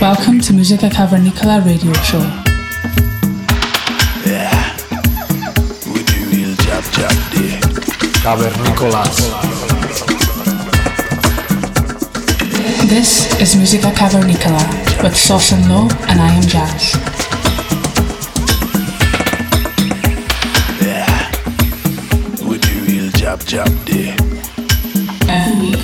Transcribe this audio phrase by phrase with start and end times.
[0.00, 2.20] Welcome to Musica Cavernicola radio show.
[8.22, 9.16] Cavernicolas.
[12.88, 16.94] This is Musica Cavernicola with Sauce and Low and I am Jazz.
[23.36, 24.33] Every week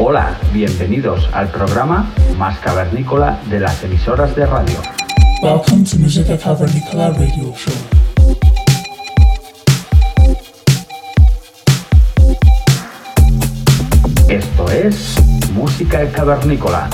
[0.00, 4.76] Hola, bienvenidos al programa más cavernícola de las emisoras de radio.
[5.42, 7.74] Welcome to Musica Cavernicola Radio Show.
[14.28, 15.16] Esto es
[15.52, 16.88] Música Cavernícola.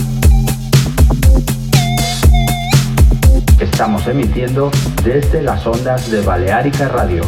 [3.61, 4.71] Estamos emitiendo
[5.05, 7.23] desde las ondas de Baleárica Radio.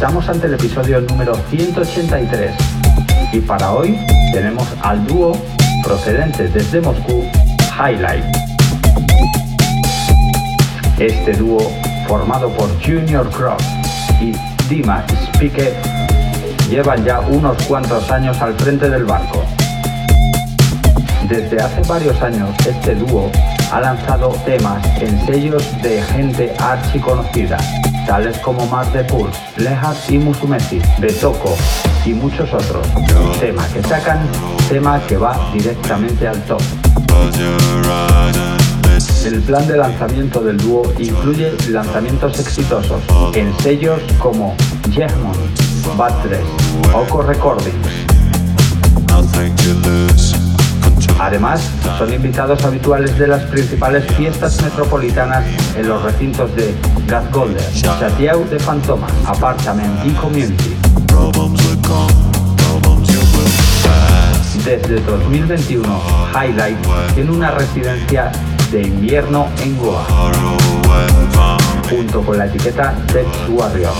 [0.00, 2.54] Estamos ante el episodio número 183
[3.34, 3.98] y para hoy
[4.32, 5.36] tenemos al dúo
[5.84, 7.22] procedente desde Moscú,
[7.78, 8.24] Highlight.
[10.98, 11.60] Este dúo,
[12.08, 13.62] formado por Junior Cross
[14.22, 14.32] y
[14.70, 15.74] Dima Spiket,
[16.70, 19.44] llevan ya unos cuantos años al frente del barco.
[21.28, 23.30] Desde hace varios años este dúo
[23.70, 27.56] ha lanzado temas en sellos de gente archiconocida,
[28.06, 31.56] tales como Mar de Pulse, Lehak y Musumeci, Betoko
[32.04, 32.86] y muchos otros.
[33.38, 34.26] Tema que sacan,
[34.68, 36.62] tema que va directamente al top.
[39.24, 43.02] El plan de lanzamiento del dúo incluye lanzamientos exitosos
[43.34, 44.56] en sellos como
[44.90, 45.36] Jehmon,
[45.96, 46.40] Bad 3,
[46.92, 47.86] Oco Recordings.
[51.20, 51.60] Además,
[51.98, 55.44] son invitados habituales de las principales fiestas metropolitanas
[55.76, 56.74] en los recintos de
[57.06, 60.74] Gazgolder, Chatiau de Fantoma, Apartment y Community.
[64.64, 66.78] Desde 2021, Highlight
[67.14, 68.32] tiene una residencia
[68.72, 70.06] de invierno en Goa,
[71.90, 73.92] junto con la etiqueta Sex Warrior.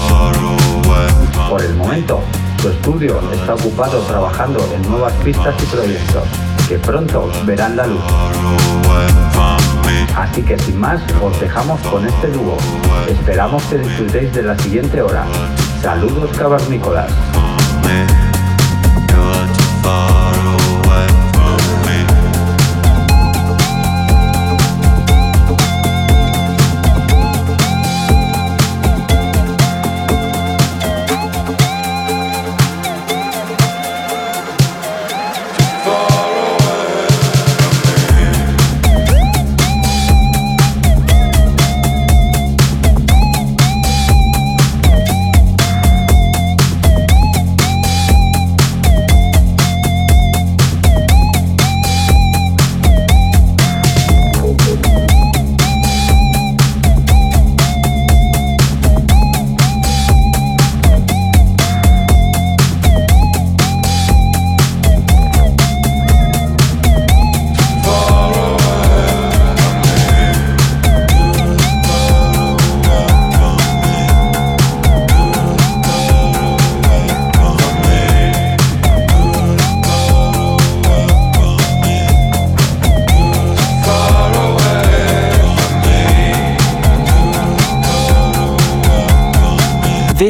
[1.50, 2.22] Por el momento,
[2.62, 8.00] su estudio está ocupado trabajando en nuevas pistas y proyectos que pronto verán la luz.
[10.16, 12.56] Así que sin más, os dejamos con este dúo.
[13.08, 15.24] Esperamos que disfrutéis de la siguiente hora.
[15.82, 17.10] Saludos cavernícolas.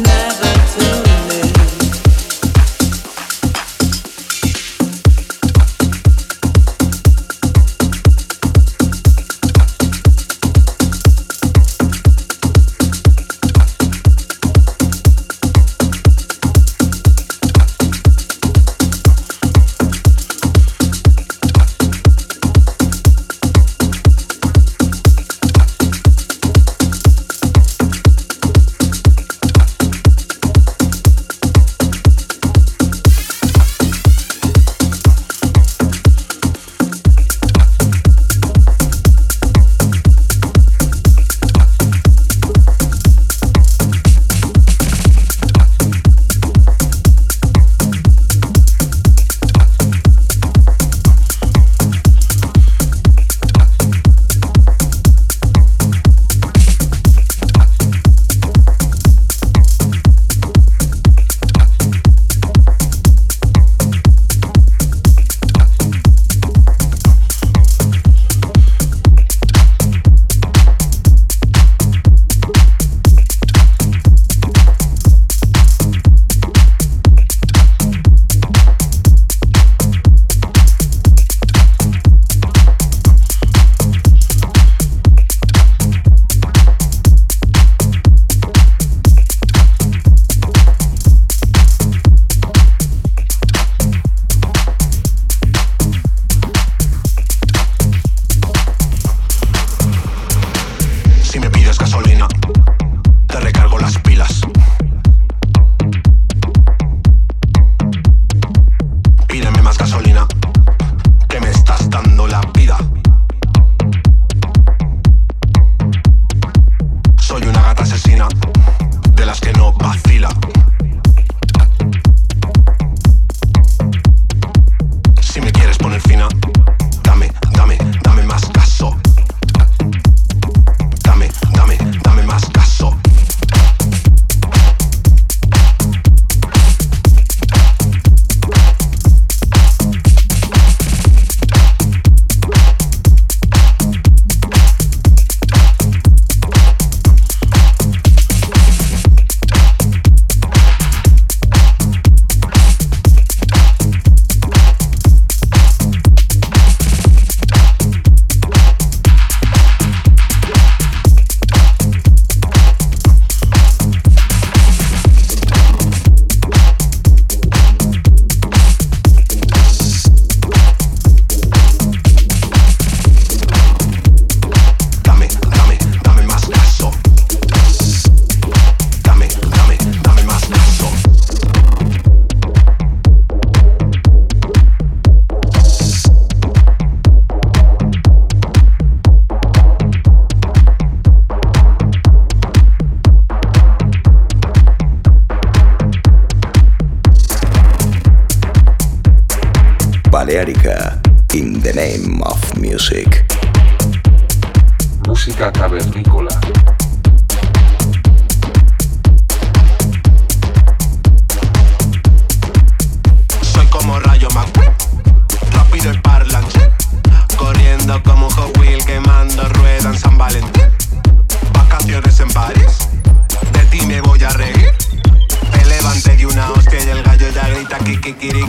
[0.00, 0.25] now.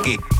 [0.07, 0.36] it.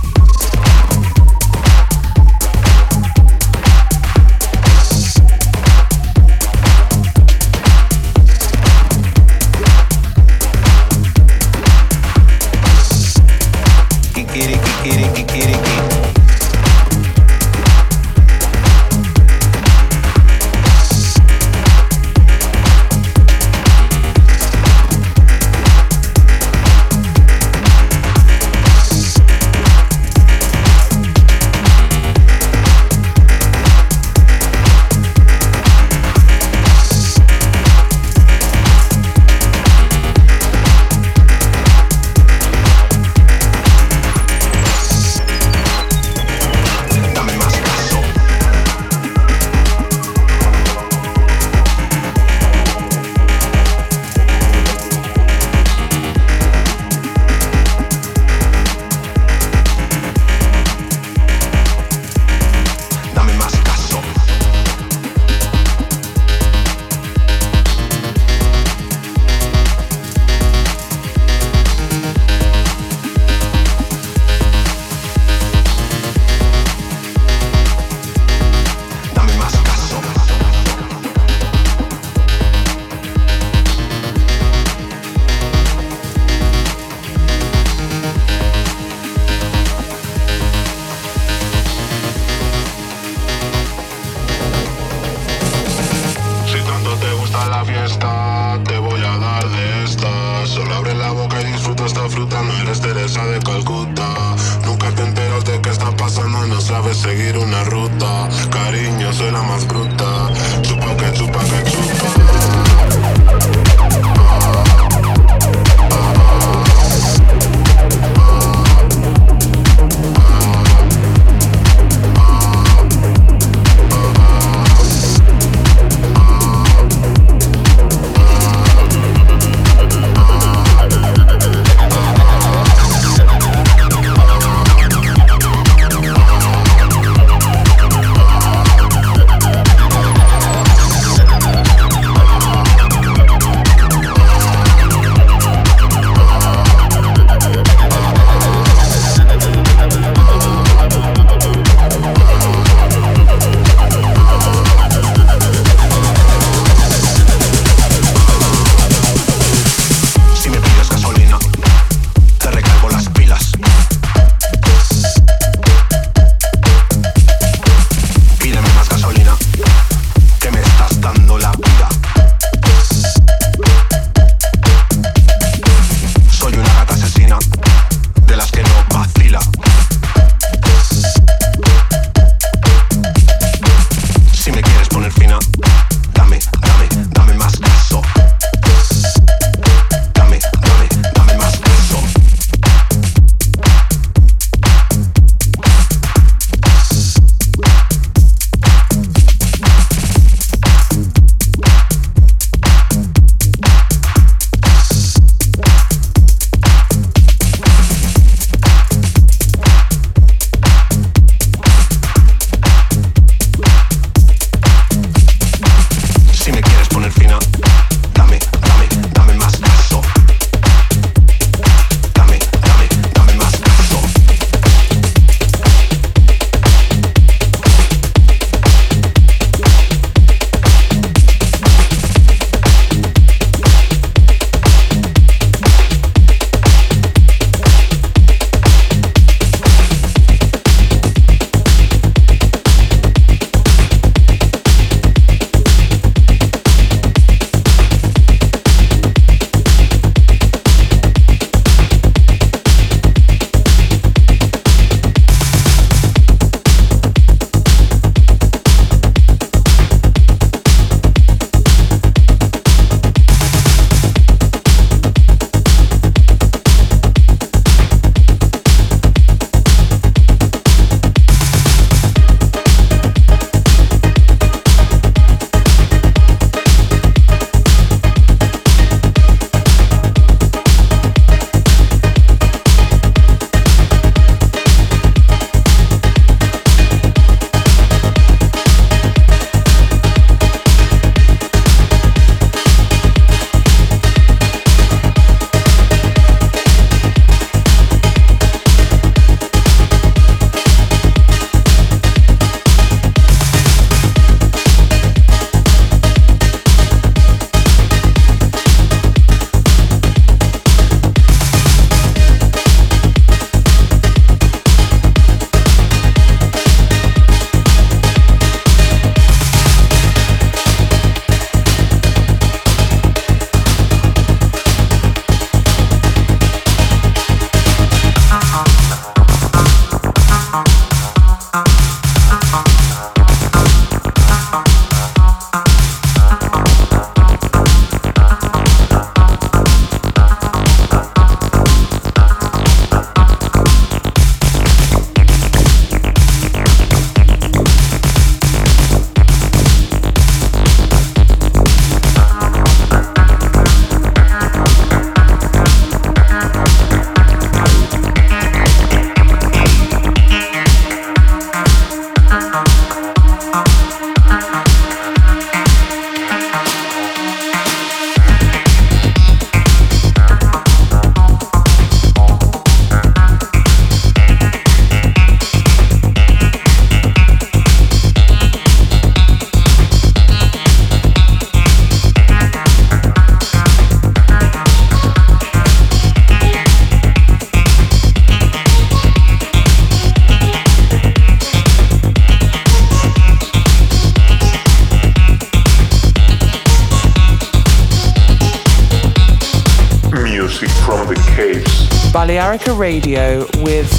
[402.97, 403.91] Radio with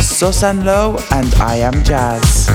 [0.00, 2.53] Susan Lowe and I Am Jazz.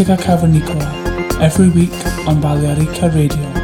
[0.00, 1.92] In to Musica Cavernicola every week
[2.26, 3.61] on Balearica Radio.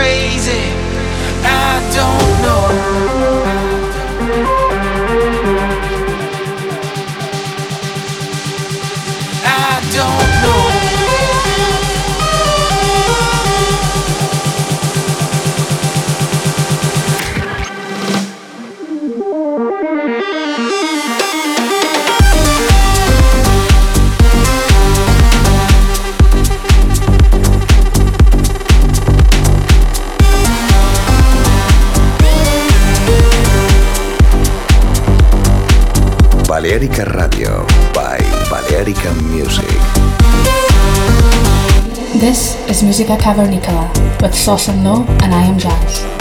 [0.00, 0.62] crazy.
[1.44, 2.29] I don't.
[43.10, 46.19] Vega Cavernicola with Sauce and Low, and I am Jazz.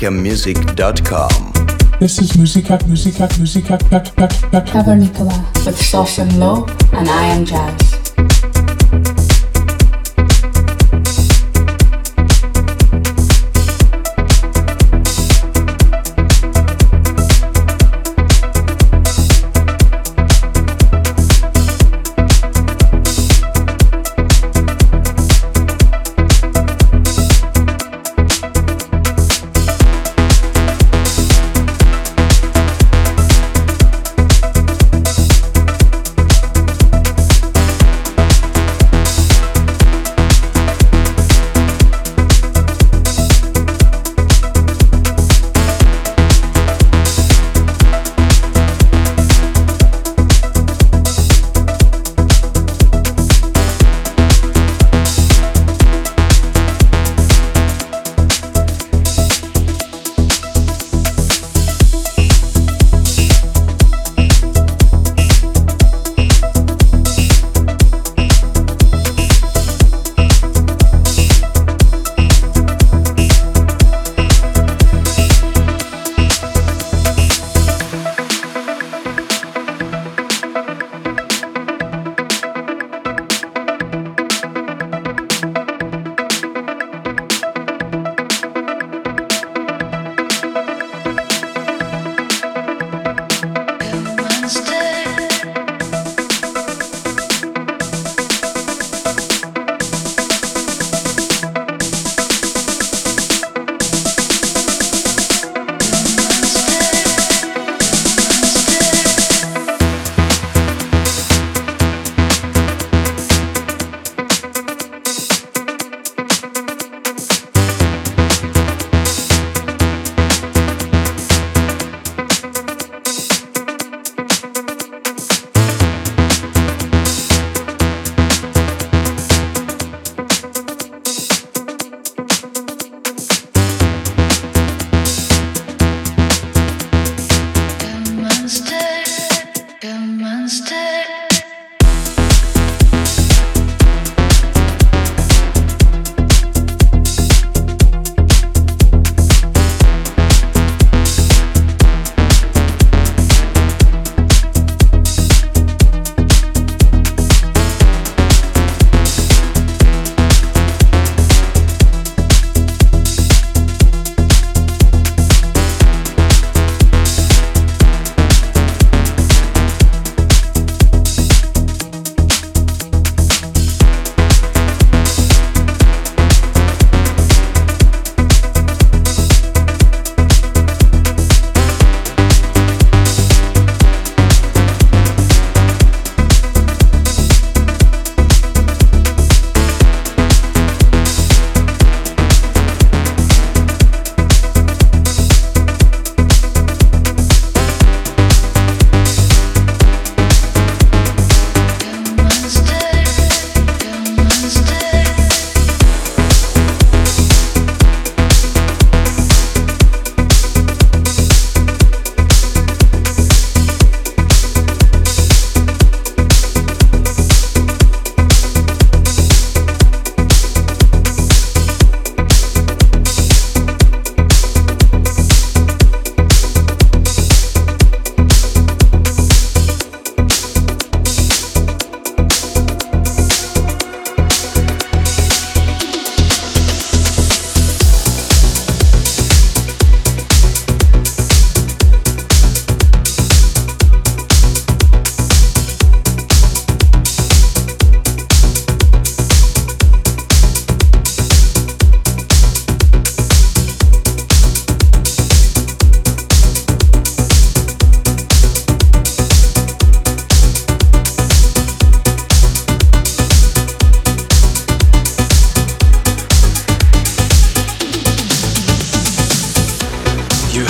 [0.00, 1.52] balearicamusic.com.
[1.98, 7.99] This is Musica, Musica, Musica, Cavernicola with Sauce and Low, and I am Jazz.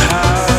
[0.08, 0.49] how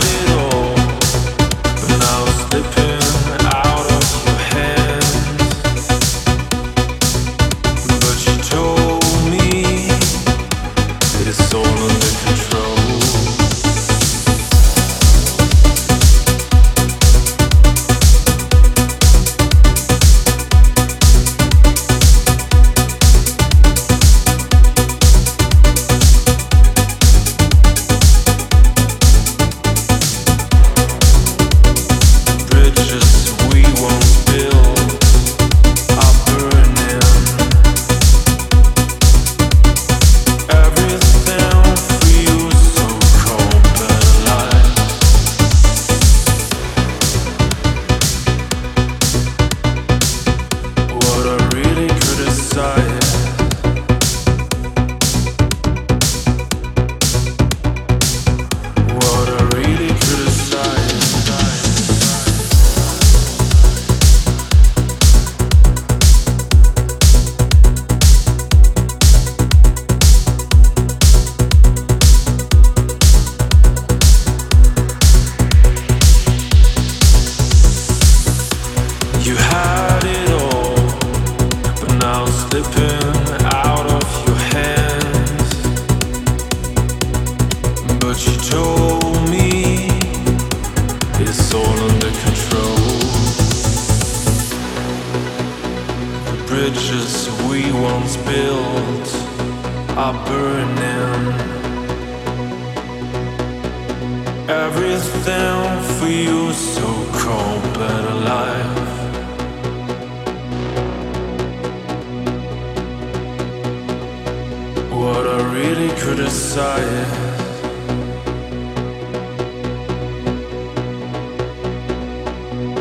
[116.02, 117.12] criticize.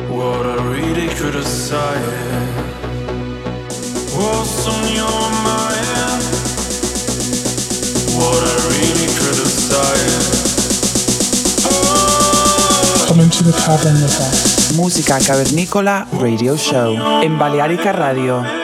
[0.08, 1.10] What I really
[14.76, 17.22] Música Cavernícola Radio Show.
[17.22, 18.59] En Balearica Radio.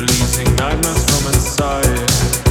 [0.00, 2.47] releasing nightmares from inside.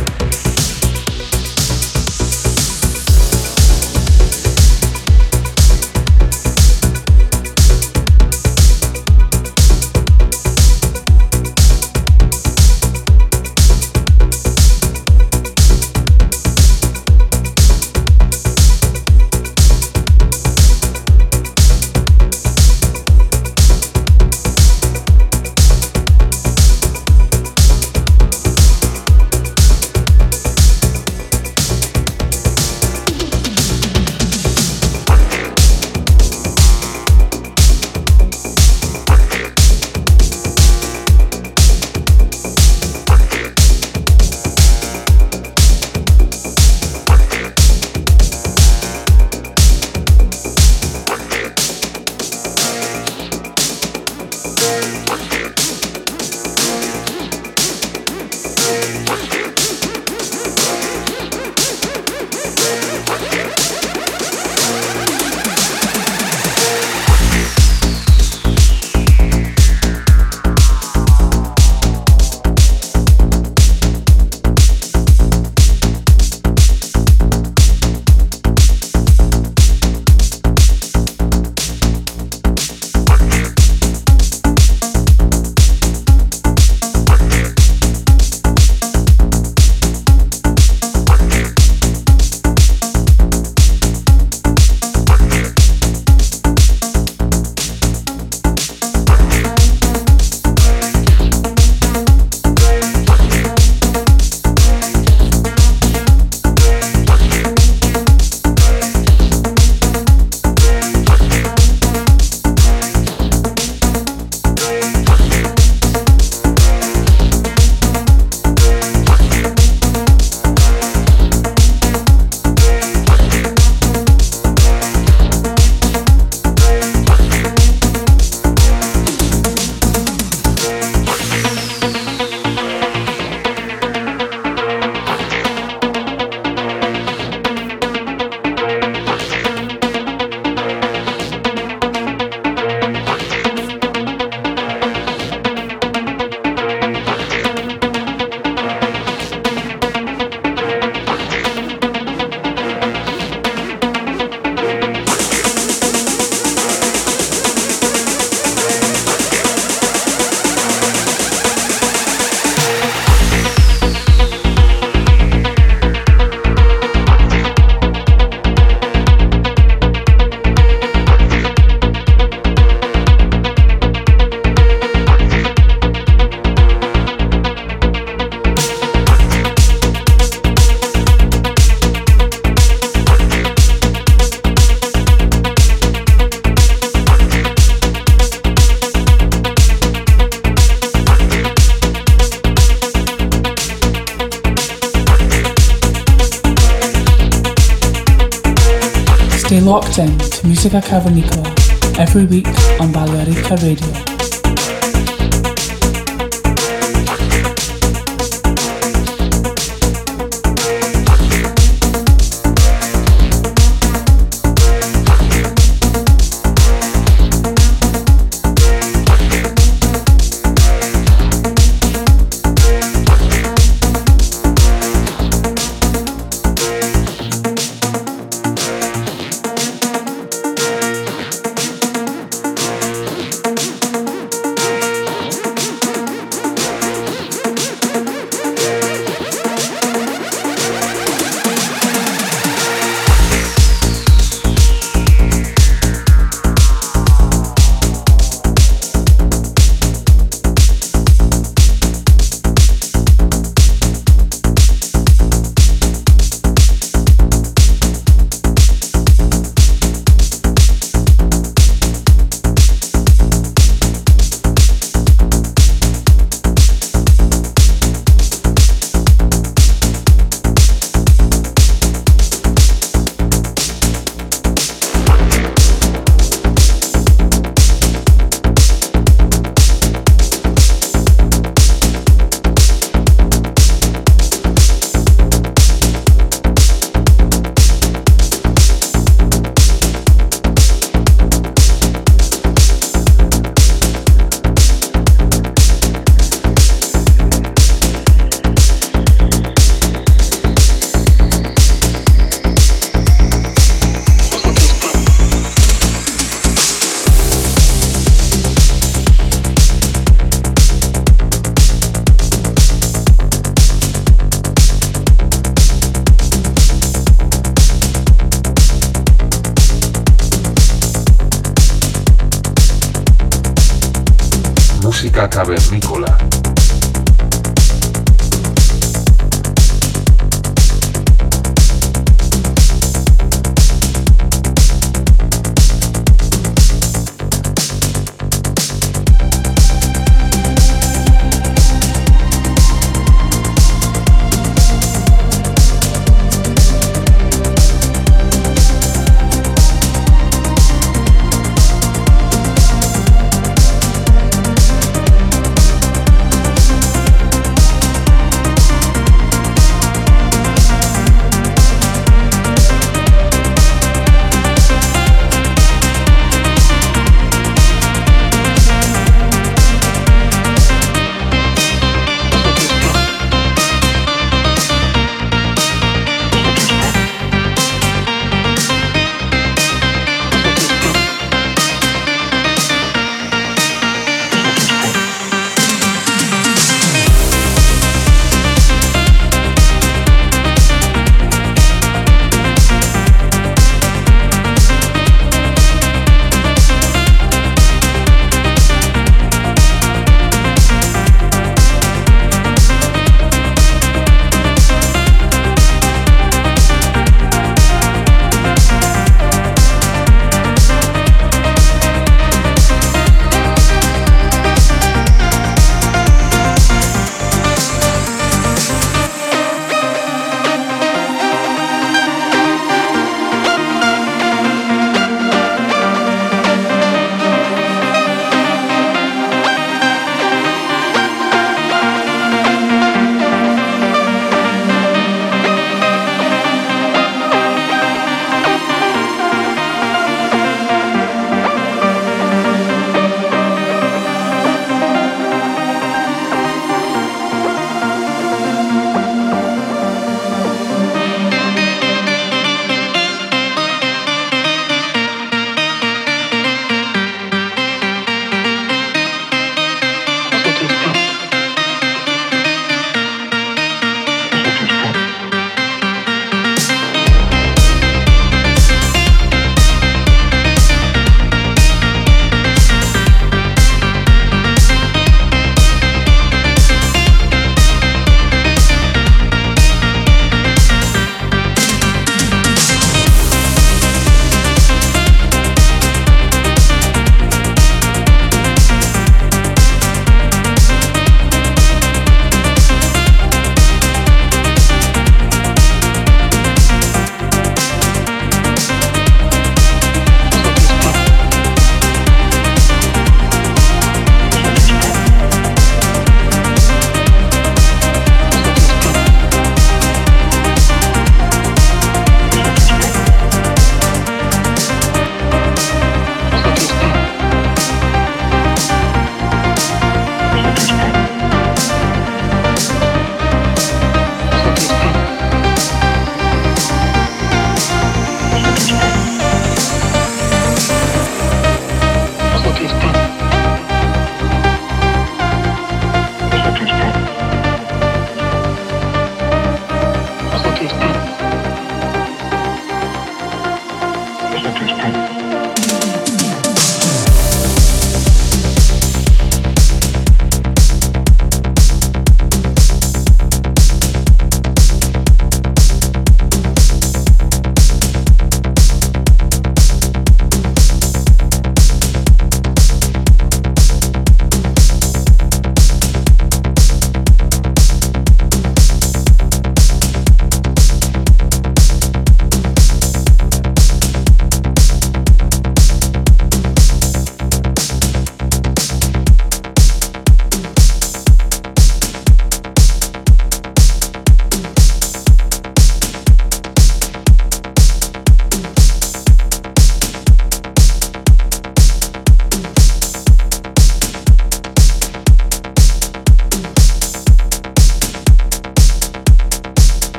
[200.82, 201.37] Cavernicola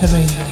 [0.00, 0.43] 这边